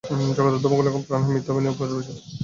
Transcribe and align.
জগতের 0.37 0.61
ধর্মগুলি 0.63 0.87
এখন 0.89 1.03
প্রাণহীন 1.07 1.33
মিথ্যা 1.35 1.51
অভিনয়ে 1.53 1.77
পর্যবসিত। 1.79 2.17